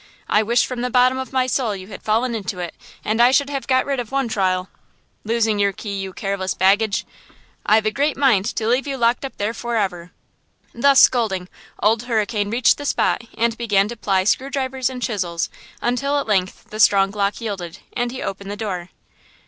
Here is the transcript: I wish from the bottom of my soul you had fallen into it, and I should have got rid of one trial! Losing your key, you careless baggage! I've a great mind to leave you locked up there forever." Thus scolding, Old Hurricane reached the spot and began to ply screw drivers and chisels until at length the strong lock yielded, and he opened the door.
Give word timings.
I 0.27 0.41
wish 0.41 0.65
from 0.65 0.81
the 0.81 0.89
bottom 0.89 1.19
of 1.19 1.31
my 1.31 1.45
soul 1.45 1.75
you 1.75 1.85
had 1.89 2.01
fallen 2.01 2.33
into 2.33 2.57
it, 2.57 2.73
and 3.05 3.21
I 3.21 3.29
should 3.29 3.51
have 3.51 3.67
got 3.67 3.85
rid 3.85 3.99
of 3.99 4.11
one 4.11 4.27
trial! 4.27 4.67
Losing 5.23 5.59
your 5.59 5.73
key, 5.73 5.95
you 5.99 6.11
careless 6.11 6.55
baggage! 6.55 7.05
I've 7.67 7.85
a 7.85 7.91
great 7.91 8.17
mind 8.17 8.45
to 8.45 8.67
leave 8.67 8.87
you 8.87 8.97
locked 8.97 9.23
up 9.23 9.37
there 9.37 9.53
forever." 9.53 10.11
Thus 10.73 10.99
scolding, 10.99 11.49
Old 11.83 12.01
Hurricane 12.05 12.49
reached 12.49 12.79
the 12.79 12.85
spot 12.87 13.25
and 13.37 13.55
began 13.59 13.87
to 13.89 13.95
ply 13.95 14.23
screw 14.23 14.49
drivers 14.49 14.89
and 14.89 15.03
chisels 15.03 15.49
until 15.83 16.17
at 16.17 16.25
length 16.25 16.71
the 16.71 16.79
strong 16.79 17.11
lock 17.11 17.39
yielded, 17.39 17.77
and 17.93 18.11
he 18.11 18.23
opened 18.23 18.49
the 18.49 18.57
door. 18.57 18.89